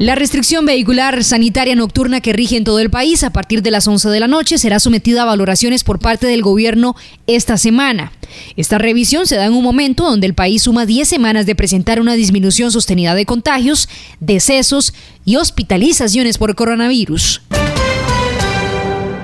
[0.00, 3.86] La restricción vehicular sanitaria nocturna que rige en todo el país a partir de las
[3.86, 6.96] 11 de la noche será sometida a valoraciones por parte del gobierno
[7.26, 8.10] esta semana.
[8.56, 12.00] Esta revisión se da en un momento donde el país suma 10 semanas de presentar
[12.00, 14.94] una disminución sostenida de contagios, decesos
[15.26, 17.42] y hospitalizaciones por coronavirus.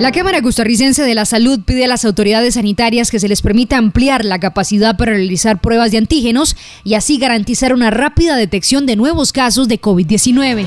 [0.00, 3.76] La Cámara Costarricense de la Salud pide a las autoridades sanitarias que se les permita
[3.76, 8.96] ampliar la capacidad para realizar pruebas de antígenos y así garantizar una rápida detección de
[8.96, 10.66] nuevos casos de COVID-19.